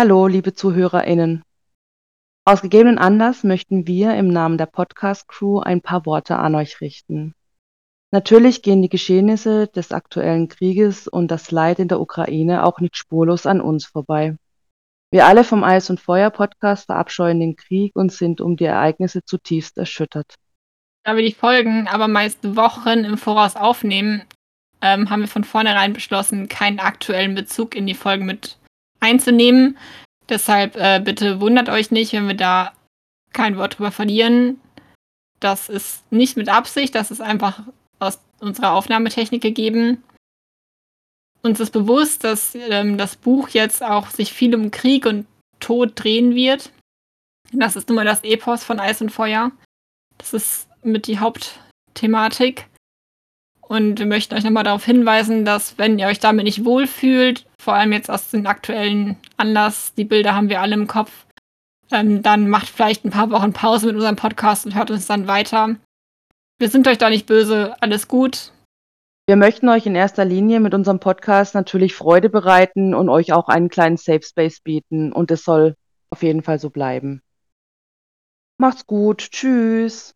[0.00, 1.42] Hallo, liebe ZuhörerInnen.
[2.44, 7.34] Aus gegebenen Anlass möchten wir im Namen der Podcast-Crew ein paar Worte an euch richten.
[8.12, 12.96] Natürlich gehen die Geschehnisse des aktuellen Krieges und das Leid in der Ukraine auch nicht
[12.96, 14.36] spurlos an uns vorbei.
[15.10, 19.24] Wir alle vom Eis und Feuer Podcast verabscheuen den Krieg und sind um die Ereignisse
[19.24, 20.36] zutiefst erschüttert.
[21.02, 24.22] Da wir die Folgen aber meist Wochen im Voraus aufnehmen,
[24.80, 28.58] ähm, haben wir von vornherein beschlossen, keinen aktuellen Bezug in die Folgen mit
[29.00, 29.78] einzunehmen.
[30.28, 32.72] Deshalb äh, bitte wundert euch nicht, wenn wir da
[33.32, 34.60] kein Wort drüber verlieren.
[35.40, 37.62] Das ist nicht mit Absicht, das ist einfach
[37.98, 40.02] aus unserer Aufnahmetechnik gegeben.
[41.42, 45.26] Uns ist bewusst, dass ähm, das Buch jetzt auch sich viel um Krieg und
[45.60, 46.72] Tod drehen wird.
[47.52, 49.52] Das ist nun mal das Epos von Eis und Feuer.
[50.18, 52.66] Das ist mit die Hauptthematik.
[53.60, 57.74] Und wir möchten euch nochmal darauf hinweisen, dass wenn ihr euch damit nicht wohlfühlt, vor
[57.74, 61.26] allem jetzt aus dem aktuellen Anlass, die Bilder haben wir alle im Kopf,
[61.90, 65.28] ähm, dann macht vielleicht ein paar Wochen Pause mit unserem Podcast und hört uns dann
[65.28, 65.76] weiter.
[66.58, 68.54] Wir sind euch da nicht böse, alles gut.
[69.26, 73.48] Wir möchten euch in erster Linie mit unserem Podcast natürlich Freude bereiten und euch auch
[73.48, 75.76] einen kleinen Safe Space bieten und es soll
[76.08, 77.20] auf jeden Fall so bleiben.
[78.56, 80.14] Macht's gut, tschüss.